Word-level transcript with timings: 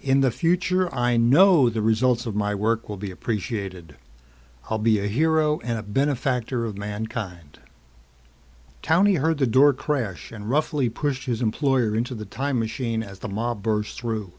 In 0.00 0.22
the 0.22 0.30
future 0.30 0.88
I 0.94 1.18
know 1.18 1.68
the 1.68 1.82
results 1.82 2.24
of 2.24 2.34
my 2.34 2.54
work 2.54 2.88
will 2.88 2.96
be 2.96 3.10
appreciated. 3.10 3.96
I'll 4.70 4.78
be 4.78 4.98
a 4.98 5.06
hero 5.06 5.60
and 5.62 5.92
benefactor 5.92 6.64
of 6.64 6.78
mankind." 6.78 7.58
Towney 8.82 9.16
heard 9.16 9.36
the 9.36 9.46
door 9.46 9.74
crash 9.74 10.32
and 10.32 10.48
roughly 10.48 10.88
pushed 10.88 11.26
his 11.26 11.42
employer 11.42 11.94
into 11.94 12.14
the 12.14 12.24
time 12.24 12.58
machine 12.58 13.02
as 13.02 13.18
the 13.18 13.28
mob 13.28 13.62
burst 13.62 14.00
through. 14.00 14.32